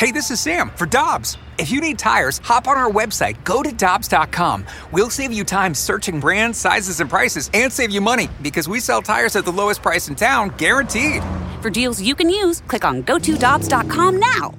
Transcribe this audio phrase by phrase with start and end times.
[0.00, 1.36] Hey, this is Sam for Dobbs.
[1.58, 4.64] If you need tires, hop on our website, go to Dobbs.com.
[4.92, 8.80] We'll save you time searching brands, sizes, and prices, and save you money because we
[8.80, 11.22] sell tires at the lowest price in town, guaranteed.
[11.60, 14.54] For deals you can use, click on go to GoToDobbs.com now.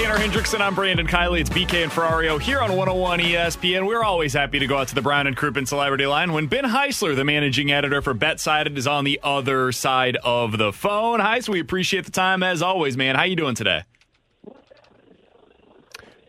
[0.00, 1.42] Tanner Hendrickson, I'm Brandon Kiley.
[1.42, 3.86] It's BK and Ferrario here on 101 ESPN.
[3.86, 6.64] We're always happy to go out to the Brown and Crouppen Celebrity Line when Ben
[6.64, 11.20] Heisler, the managing editor for BetSided, is on the other side of the phone.
[11.20, 13.14] Heis, we appreciate the time as always, man.
[13.14, 13.82] How you doing today?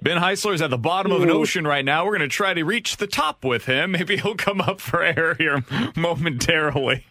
[0.01, 2.03] Ben Heisler is at the bottom of an ocean right now.
[2.03, 3.91] We're going to try to reach the top with him.
[3.93, 5.63] Maybe he'll come up for air here
[5.95, 7.05] momentarily.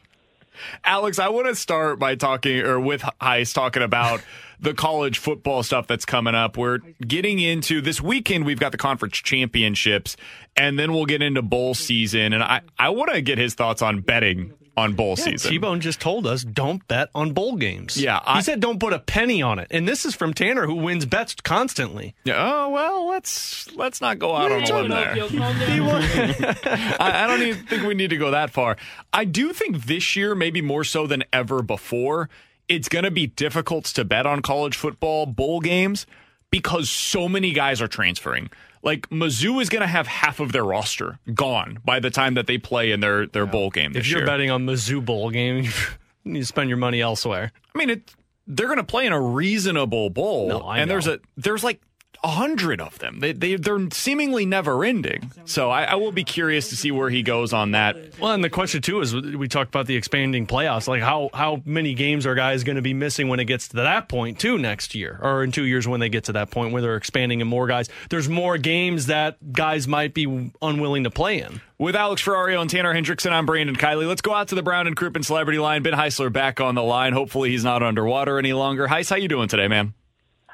[0.84, 4.20] Alex, I want to start by talking or with Heis talking about
[4.60, 6.56] the college football stuff that's coming up.
[6.56, 8.44] We're getting into this weekend.
[8.44, 10.16] We've got the conference championships,
[10.56, 12.32] and then we'll get into bowl season.
[12.32, 15.50] And I, I want to get his thoughts on betting on bowl season.
[15.50, 17.96] T-Bone just told us don't bet on bowl games.
[18.00, 20.64] Yeah, I- he said don't put a penny on it, and this is from Tanner,
[20.66, 22.14] who wins bets constantly.
[22.24, 25.14] Yeah, oh well, let's let's not go out on a limb there.
[27.00, 28.76] I, I don't even think we need to go that far.
[29.12, 32.30] I do think this year, maybe more so than ever before,
[32.70, 36.06] it's going to be difficult to bet on college football bowl games
[36.50, 38.48] because so many guys are transferring.
[38.82, 42.46] Like Mizzou is going to have half of their roster gone by the time that
[42.46, 44.26] they play in their their bowl game this If you're year.
[44.26, 45.64] betting on Mizzou bowl game,
[46.24, 47.52] you need to spend your money elsewhere.
[47.74, 48.14] I mean, it,
[48.46, 51.82] they're going to play in a reasonable bowl, No, I and there's a there's like
[52.22, 53.20] a hundred of them.
[53.20, 55.32] They they they're seemingly never ending.
[55.44, 57.96] So I, I will be curious to see where he goes on that.
[58.18, 60.86] Well, and the question too is we talked about the expanding playoffs.
[60.86, 63.76] Like how how many games are guys going to be missing when it gets to
[63.76, 66.72] that point too next year, or in two years when they get to that point
[66.72, 67.88] where they're expanding and more guys.
[68.10, 71.60] There's more games that guys might be unwilling to play in.
[71.78, 74.06] With Alex Ferrario and Tanner Hendrickson, I'm Brandon Kiley.
[74.06, 75.82] Let's go out to the Brown and Crouppen Celebrity Line.
[75.82, 77.14] Ben Heisler back on the line.
[77.14, 78.86] Hopefully he's not underwater any longer.
[78.86, 79.94] Heis, how you doing today, man?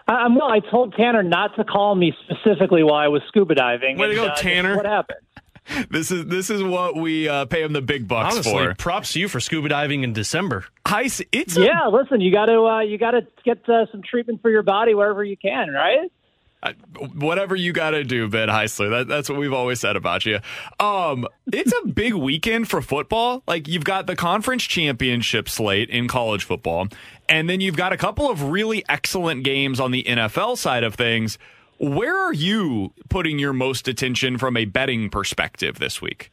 [0.08, 3.98] Um, well, I told Tanner not to call me specifically while I was scuba diving.
[3.98, 4.76] Way to go, uh, Tanner.
[4.76, 5.18] What happened?
[5.90, 8.74] This is this is what we uh, pay him the big bucks Honestly, for.
[8.76, 10.64] props to you for scuba diving in December.
[10.86, 14.00] Heis, it's a Yeah, listen, you got to uh, you got to get uh, some
[14.08, 16.08] treatment for your body wherever you can, right?
[17.14, 18.90] Whatever you got to do, Ben Heisler.
[18.90, 20.40] That, that's what we've always said about you.
[20.80, 23.42] Um, it's a big weekend for football.
[23.46, 26.88] Like you've got the conference championship slate in college football,
[27.28, 30.94] and then you've got a couple of really excellent games on the NFL side of
[30.94, 31.38] things.
[31.78, 36.30] Where are you putting your most attention from a betting perspective this week?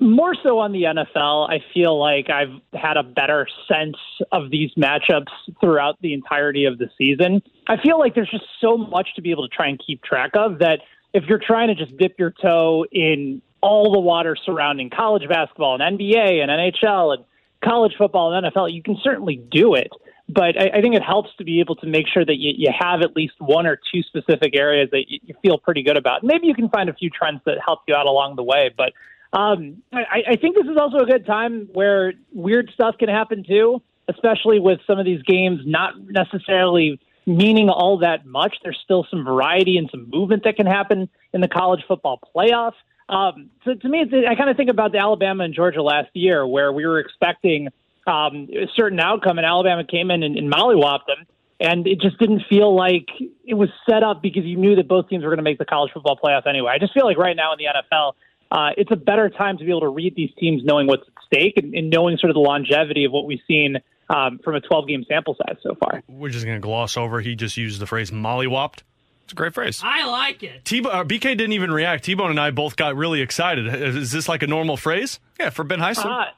[0.00, 3.96] More so on the NFL, I feel like I've had a better sense
[4.30, 7.42] of these matchups throughout the entirety of the season.
[7.66, 10.32] I feel like there's just so much to be able to try and keep track
[10.34, 10.80] of that
[11.12, 15.80] if you're trying to just dip your toe in all the water surrounding college basketball
[15.80, 17.24] and NBA and NHL and
[17.64, 19.90] college football and NFL, you can certainly do it.
[20.28, 22.70] But I, I think it helps to be able to make sure that you, you
[22.78, 26.22] have at least one or two specific areas that you, you feel pretty good about.
[26.22, 28.70] Maybe you can find a few trends that help you out along the way.
[28.76, 28.92] But
[29.32, 33.44] um, I, I think this is also a good time where weird stuff can happen
[33.44, 38.56] too, especially with some of these games not necessarily meaning all that much.
[38.62, 42.72] There's still some variety and some movement that can happen in the college football playoff.
[43.10, 46.46] Um, so to me, I kind of think about the Alabama and Georgia last year,
[46.46, 47.68] where we were expecting
[48.06, 51.26] um, a certain outcome, and Alabama came in and, and mollywopped them,
[51.60, 53.08] and it just didn't feel like
[53.44, 55.64] it was set up because you knew that both teams were going to make the
[55.64, 56.72] college football playoff anyway.
[56.74, 58.12] I just feel like right now in the NFL,
[58.50, 61.14] uh, it's a better time to be able to read these teams knowing what's at
[61.26, 63.76] stake and, and knowing sort of the longevity of what we've seen
[64.10, 66.02] um, from a 12 game sample size so far.
[66.08, 67.20] We're just going to gloss over.
[67.20, 68.78] He just used the phrase mollywopped.
[69.24, 69.82] It's a great phrase.
[69.84, 70.64] I like it.
[70.64, 72.04] T- uh, BK didn't even react.
[72.04, 73.66] T Bone and I both got really excited.
[73.96, 75.20] Is this like a normal phrase?
[75.38, 76.06] Yeah, for Ben Heisler.
[76.06, 76.30] Uh,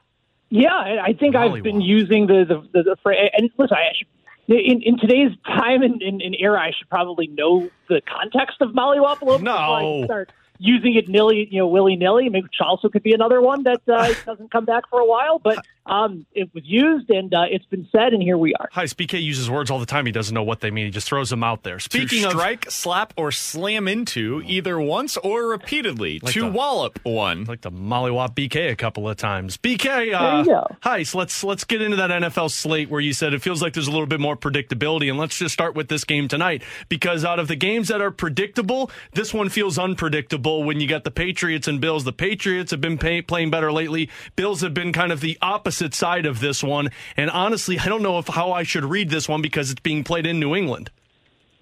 [0.49, 3.29] yeah, I I think I've been using the the, the, the phrase.
[3.37, 4.07] And listen, I should,
[4.49, 8.71] in, in today's time and in, in era, I should probably know the context of
[8.71, 10.03] mollywop a little bit before I No.
[10.03, 10.29] start
[10.61, 14.13] using it nilly, you know, willy nilly, which also could be another one that uh,
[14.25, 15.39] doesn't come back for a while.
[15.39, 18.69] But um, it was used and uh, it's been said, and here we are.
[18.71, 20.05] Hi, BK uses words all the time.
[20.05, 20.85] He doesn't know what they mean.
[20.85, 21.79] He just throws them out there.
[21.79, 26.19] Speaking to of strike, slap, or slam into either once or repeatedly.
[26.21, 27.41] Like to the- wallop one.
[27.41, 29.57] I'd like to mollywop BK a couple of times.
[29.57, 30.67] BK, uh, you go.
[30.81, 31.03] hi.
[31.03, 33.87] So let's let's get into that NFL slate where you said it feels like there's
[33.87, 37.37] a little bit more predictability, and let's just start with this game tonight because out
[37.39, 40.63] of the games that are predictable, this one feels unpredictable.
[40.63, 44.09] When you got the Patriots and Bills, the Patriots have been pay, playing better lately.
[44.37, 48.03] Bills have been kind of the opposite side of this one, and honestly, I don't
[48.03, 50.89] know if how I should read this one because it's being played in New England.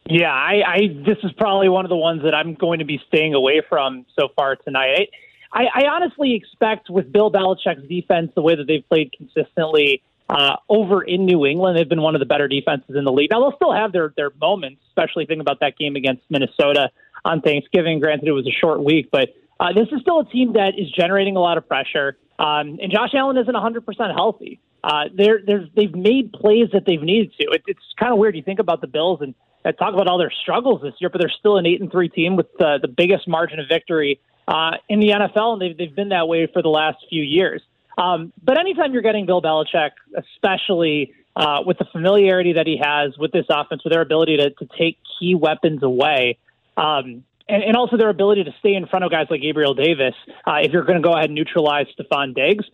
[0.10, 3.00] Yeah, I, I this is probably one of the ones that I'm going to be
[3.08, 5.10] staying away from so far tonight.
[5.52, 10.58] I, I honestly expect with Bill Belichick's defense, the way that they've played consistently uh,
[10.68, 13.32] over in New England, they've been one of the better defenses in the league.
[13.32, 16.92] Now they'll still have their their moments, especially thinking about that game against Minnesota
[17.26, 18.00] on Thanksgiving.
[18.00, 19.30] Granted, it was a short week, but
[19.60, 22.18] uh, this is still a team that is generating a lot of pressure.
[22.40, 24.60] Um, and Josh Allen isn't 100% healthy.
[24.84, 25.40] Uh, they're,
[25.76, 27.52] they've made plays that they've needed to.
[27.52, 28.36] It, it's kind of weird.
[28.36, 29.36] You think about the Bills and
[29.78, 32.38] talk about all their struggles this year, but they're still an eight and three team
[32.38, 36.28] with the biggest margin of victory uh, in the NFL, and they've, they've been that
[36.28, 37.62] way for the last few years.
[37.98, 43.18] Um, but anytime you're getting Bill Belichick, especially uh, with the familiarity that he has
[43.18, 46.38] with this offense, with their ability to, to take key weapons away,
[46.78, 50.14] um, and, and also their ability to stay in front of guys like Gabriel Davis,
[50.48, 52.66] uh, if you're going to go ahead and neutralize Stefon Diggs,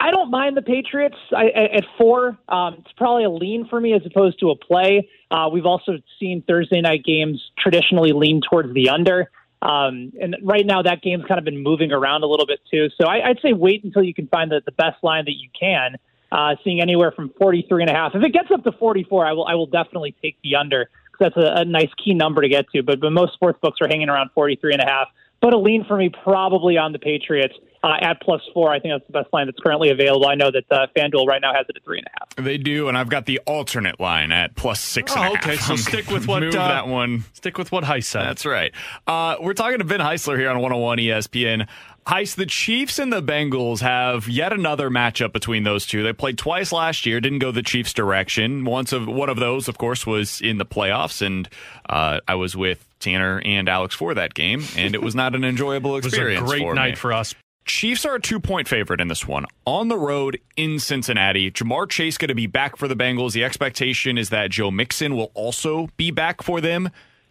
[0.00, 2.38] I don't mind the Patriots I, at four.
[2.48, 5.08] Um, it's probably a lean for me as opposed to a play.
[5.30, 9.30] Uh, we've also seen Thursday night games traditionally lean towards the under.
[9.60, 12.88] Um, and right now, that game's kind of been moving around a little bit too.
[13.00, 15.48] So I, would say wait until you can find the, the best line that you
[15.58, 15.96] can.
[16.30, 18.14] Uh, seeing anywhere from 43 and a half.
[18.14, 21.36] If it gets up to 44, I will I will definitely take the under that's
[21.36, 22.82] a, a nice key number to get to.
[22.82, 25.08] But but most sports books are hanging around 43 and a half
[25.40, 27.54] but a lean for me probably on the Patriots
[27.84, 28.72] uh, at plus four.
[28.72, 30.26] I think that's the best line that's currently available.
[30.26, 32.44] I know that uh, FanDuel right now has it at three and a half.
[32.44, 36.08] They do, and I've got the alternate line at plus six oh, Okay, so stick
[36.08, 37.24] with what Move uh, that one.
[37.34, 38.24] Stick with what Heis said.
[38.24, 38.72] That's right.
[39.06, 41.68] Uh, we're talking to Ben Heisler here on 101 ESPN.
[42.08, 46.02] Heis, the Chiefs and the Bengals have yet another matchup between those two.
[46.02, 48.64] They played twice last year, didn't go the Chiefs' direction.
[48.64, 51.50] Once of one of those, of course, was in the playoffs, and
[51.86, 55.44] uh, I was with Tanner and Alex for that game, and it was not an
[55.44, 56.40] enjoyable experience.
[56.40, 56.96] it was a great for night me.
[56.96, 57.34] for us.
[57.66, 59.44] Chiefs are a two point favorite in this one.
[59.66, 63.32] On the road in Cincinnati, Ja'Marr Chase going to be back for the Bengals.
[63.32, 66.88] The expectation is that Joe Mixon will also be back for them.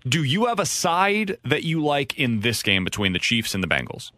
[0.07, 3.63] Do you have a side that you like in this game between the Chiefs and
[3.63, 4.12] the Bengals?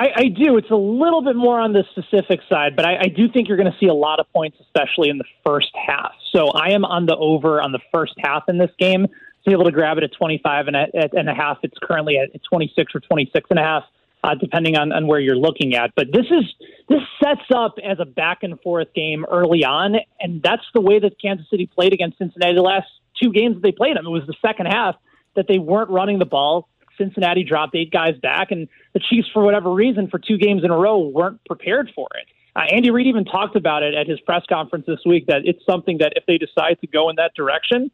[0.00, 0.56] I, I do.
[0.56, 3.58] It's a little bit more on the specific side, but I, I do think you're
[3.58, 6.12] going to see a lot of points, especially in the first half.
[6.32, 9.10] So I am on the over on the first half in this game To
[9.44, 11.58] be able to grab it at 25 and a, and a half.
[11.62, 13.82] It's currently at 26 or 26 and a half,
[14.24, 15.94] uh, depending on, on where you're looking at.
[15.94, 16.44] But this is
[16.88, 20.98] this sets up as a back and forth game early on, and that's the way
[20.98, 22.88] that Kansas City played against Cincinnati the last
[23.22, 24.06] two games that they played them.
[24.06, 24.94] It was the second half
[25.36, 26.70] that they weren't running the ball.
[27.00, 30.70] Cincinnati dropped eight guys back, and the Chiefs, for whatever reason, for two games in
[30.70, 32.26] a row, weren't prepared for it.
[32.54, 35.64] Uh, Andy Reid even talked about it at his press conference this week that it's
[35.64, 37.90] something that if they decide to go in that direction,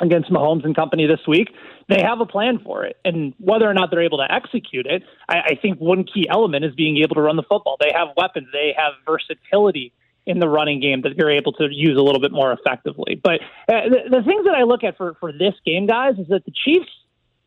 [0.00, 1.48] against Mahomes and company this week,
[1.88, 2.96] they have a plan for it.
[3.04, 6.64] And whether or not they're able to execute it, I, I think one key element
[6.64, 7.76] is being able to run the football.
[7.80, 9.92] They have weapons, they have versatility
[10.26, 13.20] in the running game that you're able to use a little bit more effectively.
[13.22, 16.28] But uh, the, the things that I look at for, for this game, guys, is
[16.28, 16.90] that the Chiefs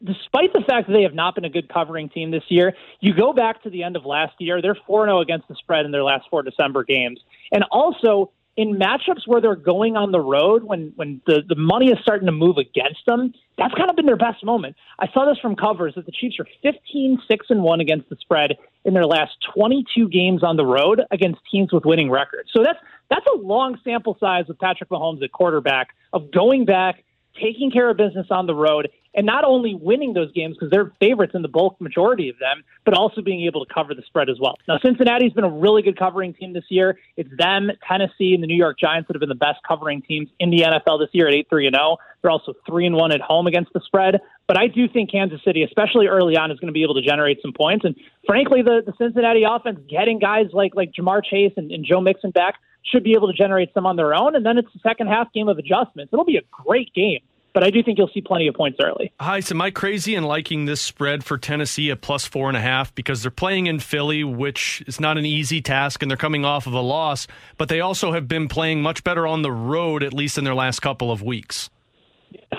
[0.04, 3.14] despite the fact that they have not been a good covering team this year, you
[3.14, 5.92] go back to the end of last year, they're 4 0 against the spread in
[5.92, 7.20] their last four December games.
[7.52, 11.88] And also, in matchups where they're going on the road, when when the, the money
[11.88, 14.76] is starting to move against them, that's kind of been their best moment.
[15.00, 18.16] I saw this from covers that the Chiefs are 15 6 and 1 against the
[18.18, 22.50] spread in their last 22 games on the road against teams with winning records.
[22.54, 22.80] So that's
[23.10, 27.04] that's a long sample size with Patrick Mahomes at quarterback of going back,
[27.40, 30.92] taking care of business on the road, and not only winning those games because they're
[31.00, 34.30] favorites in the bulk majority of them, but also being able to cover the spread
[34.30, 34.56] as well.
[34.68, 36.98] Now, Cincinnati's been a really good covering team this year.
[37.16, 40.30] It's them, Tennessee, and the New York Giants that have been the best covering teams
[40.40, 41.98] in the NFL this year at 8 3 and 0.
[42.22, 44.20] They're also 3 and 1 at home against the spread.
[44.48, 47.02] But I do think Kansas City, especially early on, is going to be able to
[47.02, 47.86] generate some points.
[47.86, 52.02] And frankly, the, the Cincinnati offense getting guys like, like Ja'Marr Chase and, and Joe
[52.02, 54.36] Mixon back should be able to generate some on their own.
[54.36, 56.12] And then it's the second half game of adjustments.
[56.14, 57.22] It'll be a great game
[57.54, 59.14] but I do think you'll see plenty of points early.
[59.20, 62.58] Hi, so am I crazy in liking this spread for Tennessee at plus four and
[62.58, 66.18] a half because they're playing in Philly, which is not an easy task, and they're
[66.18, 69.52] coming off of a loss, but they also have been playing much better on the
[69.52, 71.70] road, at least in their last couple of weeks.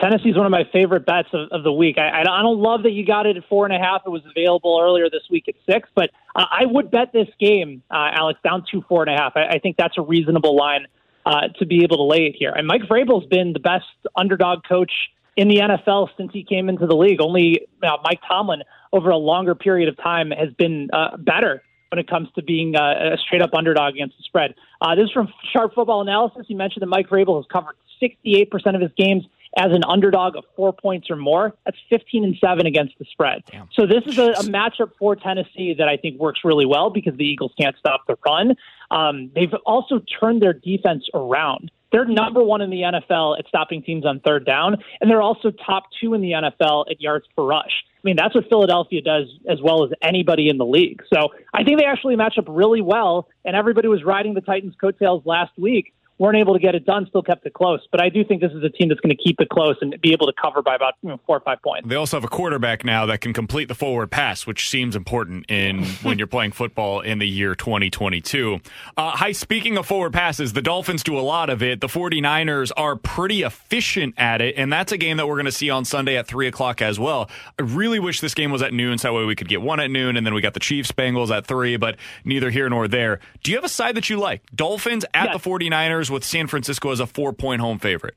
[0.01, 1.99] Tennessee is one of my favorite bets of, of the week.
[1.99, 4.03] I, I, don't love that you got it at four and a half.
[4.07, 8.11] It was available earlier this week at six, but I would bet this game, uh,
[8.13, 9.33] Alex, down to four and a half.
[9.37, 10.87] I, I think that's a reasonable line
[11.27, 12.51] uh, to be able to lay it here.
[12.51, 14.93] And Mike Vrabel's been the best underdog coach
[15.37, 17.21] in the NFL since he came into the league.
[17.21, 18.63] Only uh, Mike Tomlin,
[18.93, 22.77] over a longer period of time, has been uh, better when it comes to being
[22.77, 24.55] uh, a straight up underdog against the spread.
[24.81, 26.45] Uh, this is from Sharp Football Analysis.
[26.49, 29.25] He mentioned that Mike Vrabel has covered 68% of his games
[29.57, 31.55] as an underdog of four points or more.
[31.65, 33.43] That's 15 and 7 against the spread.
[33.51, 33.69] Damn.
[33.73, 37.17] So this is a, a, matchup for Tennessee that I think works really well because
[37.17, 38.57] the Eagles can't stop the run.
[38.91, 41.71] Um, they've also turned their defense around.
[41.93, 45.53] They're number one in the NFL at stopping teams on third down, and they're also
[45.53, 47.85] top two in the NFL at yards per rush.
[47.97, 51.03] I mean, that's what Philadelphia does as well as anybody in the league.
[51.13, 54.75] So I think they actually match up really well, and everybody was riding the Titans'
[54.81, 57.81] coattails last week weren't able to get it done, still kept it close.
[57.91, 60.01] But I do think this is a team that's going to keep it close and
[60.01, 61.89] be able to cover by about you know, four or five points.
[61.89, 65.47] They also have a quarterback now that can complete the forward pass, which seems important
[65.51, 68.61] in when you're playing football in the year 2022.
[68.97, 71.81] Uh, hi, speaking of forward passes, the Dolphins do a lot of it.
[71.81, 75.53] The 49ers are pretty efficient at it, and that's a game that we're going to
[75.53, 77.29] see on Sunday at 3 o'clock as well.
[77.59, 79.81] I really wish this game was at noon so that way we could get one
[79.81, 82.87] at noon, and then we got the Chiefs Bengals at 3, but neither here nor
[82.87, 83.21] there.
[83.43, 84.43] Do you have a side that you like?
[84.55, 85.43] Dolphins at yes.
[85.43, 88.17] the 49ers with San Francisco as a four point home favorite.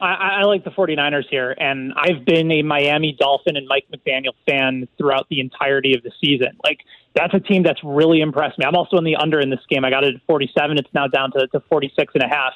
[0.00, 4.32] I, I like the 49ers here, and I've been a Miami Dolphin and Mike McDaniel
[4.44, 6.58] fan throughout the entirety of the season.
[6.64, 6.80] Like,
[7.14, 8.64] that's a team that's really impressed me.
[8.64, 9.84] I'm also in the under in this game.
[9.84, 10.78] I got it at 47.
[10.78, 12.52] It's now down to, to 46 and a half.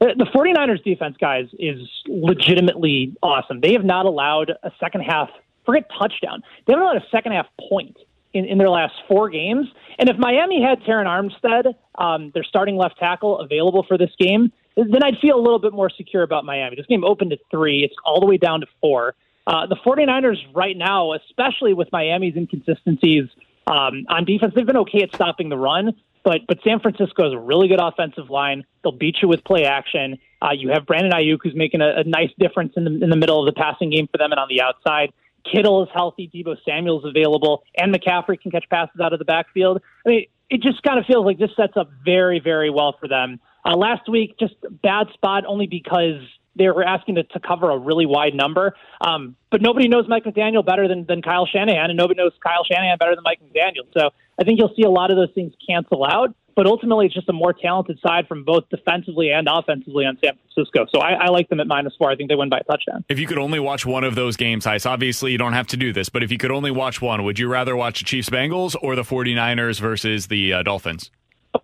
[0.00, 3.60] The 49ers defense, guys, is legitimately awesome.
[3.60, 5.28] They have not allowed a second half,
[5.66, 7.96] forget touchdown, they haven't allowed a second half point
[8.32, 9.66] in, in their last four games.
[9.98, 14.52] And if Miami had Terron Armstead, um, their starting left tackle, available for this game,
[14.76, 16.76] then I'd feel a little bit more secure about Miami.
[16.76, 17.82] This game opened at three.
[17.84, 19.14] It's all the way down to four.
[19.46, 23.24] Uh, the 49ers right now, especially with Miami's inconsistencies
[23.66, 25.92] um, on defense, they've been okay at stopping the run.
[26.22, 28.64] But but San Francisco has a really good offensive line.
[28.82, 30.18] They'll beat you with play action.
[30.42, 33.16] Uh, you have Brandon Aiyuk, who's making a, a nice difference in the in the
[33.16, 35.12] middle of the passing game for them and on the outside.
[35.44, 39.80] Kittle is healthy, Deebo Samuel's available, and McCaffrey can catch passes out of the backfield.
[40.06, 43.08] I mean, it just kind of feels like this sets up very, very well for
[43.08, 43.40] them.
[43.64, 46.20] Uh, last week, just bad spot only because
[46.56, 48.74] they were asking to, to cover a really wide number.
[49.00, 52.64] Um, but nobody knows Mike McDaniel better than, than Kyle Shanahan, and nobody knows Kyle
[52.64, 53.86] Shanahan better than Mike McDaniel.
[53.96, 57.14] So I think you'll see a lot of those things cancel out but ultimately it's
[57.14, 60.84] just a more talented side from both defensively and offensively on San Francisco.
[60.94, 62.10] So I, I, like them at minus four.
[62.10, 63.02] I think they win by a touchdown.
[63.08, 65.78] If you could only watch one of those games, Heis, obviously you don't have to
[65.78, 68.28] do this, but if you could only watch one, would you rather watch the Chiefs
[68.28, 71.10] Bengals or the 49ers versus the uh, Dolphins?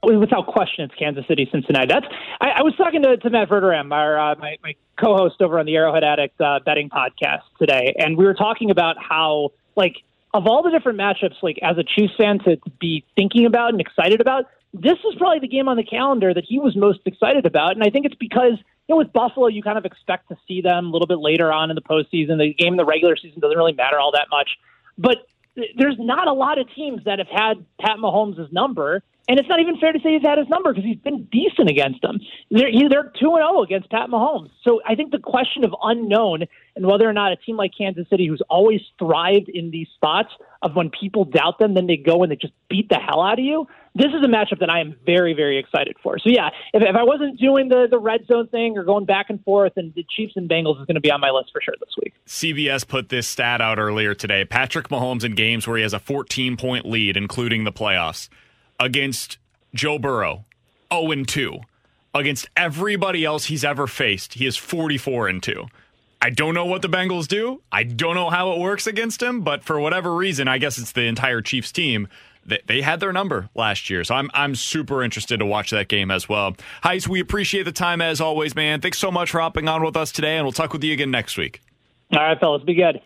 [0.03, 1.89] Without question, it's Kansas City, Cincinnati.
[1.89, 2.07] That's.
[2.41, 5.67] I, I was talking to, to Matt Verderame, our uh, my, my co-host over on
[5.67, 9.97] the Arrowhead Addict uh, betting podcast today, and we were talking about how like
[10.33, 13.81] of all the different matchups, like as a Chiefs fan to be thinking about and
[13.81, 17.47] excited about, this is probably the game on the calendar that he was most excited
[17.47, 17.73] about.
[17.73, 20.61] And I think it's because, you know, with Buffalo, you kind of expect to see
[20.61, 22.39] them a little bit later on in the postseason.
[22.39, 24.51] The game in the regular season doesn't really matter all that much.
[24.99, 25.27] But
[25.77, 29.03] there's not a lot of teams that have had Pat Mahomes' number.
[29.29, 31.69] And it's not even fair to say he's had his number because he's been decent
[31.69, 32.21] against them.
[32.51, 34.51] They're, they're 2 0 against Pat Mahomes.
[34.63, 36.45] So I think the question of unknown
[36.77, 40.29] and whether or not a team like Kansas City, who's always thrived in these spots
[40.63, 43.39] of when people doubt them, then they go and they just beat the hell out
[43.39, 43.67] of you.
[43.95, 46.19] This is a matchup that I am very, very excited for.
[46.19, 49.31] So yeah, if, if I wasn't doing the, the red zone thing or going back
[49.31, 51.63] and forth, and the Chiefs and Bengals is going to be on my list for
[51.63, 52.13] sure this week.
[52.27, 54.45] CBS put this stat out earlier today.
[54.45, 58.29] Patrick Mahomes in games where he has a 14 point lead, including the playoffs
[58.79, 59.39] against
[59.75, 60.45] Joe Burrow,
[60.93, 61.61] 0 2.
[62.15, 65.67] Against everybody else he's ever faced, he is 44 and 2.
[66.21, 67.63] I don't know what the Bengals do.
[67.71, 70.93] I don't know how it works against him, but for whatever reason, I guess it's
[70.93, 72.09] the entire Chiefs team.
[72.45, 75.89] They, they had their number last year, so I'm I'm super interested to watch that
[75.89, 76.57] game as well.
[76.85, 78.81] Heis, we appreciate the time as always, man.
[78.81, 81.11] Thanks so much for hopping on with us today, and we'll talk with you again
[81.11, 81.61] next week.
[82.13, 83.01] All right, fellas, be good.